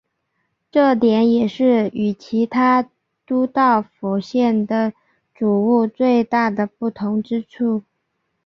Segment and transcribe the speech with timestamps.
[0.71, 2.89] 这点也是与其他
[3.27, 4.93] 都道府县的
[5.31, 7.83] 煮物最大的不同之处。